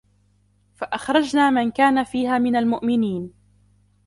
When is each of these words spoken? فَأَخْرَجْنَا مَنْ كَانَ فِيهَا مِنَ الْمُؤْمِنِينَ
فَأَخْرَجْنَا 0.75 1.49
مَنْ 1.49 1.71
كَانَ 1.71 2.03
فِيهَا 2.03 2.37
مِنَ 2.37 2.55
الْمُؤْمِنِينَ 2.55 3.33